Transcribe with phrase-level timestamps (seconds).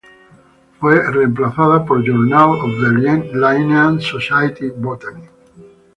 [0.79, 5.25] Fue reemplazada por "Journal of the Linnean Society, Botany".